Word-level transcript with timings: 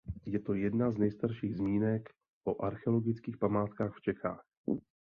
Je 0.25 0.39
to 0.39 0.53
jedna 0.53 0.91
z 0.91 0.97
nejstarší 0.97 1.53
zmínek 1.53 2.09
o 2.43 2.63
archeologických 2.65 3.37
památkách 3.37 3.95
v 3.95 4.01
Čechách. 4.01 4.43